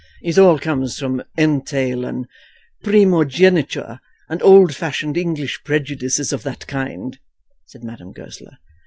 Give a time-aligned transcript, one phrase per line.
[0.23, 2.25] "It all comes from entail and
[2.83, 7.19] primogeniture, and old fashioned English prejudices of that kind,"
[7.67, 8.57] said Madame Goesler.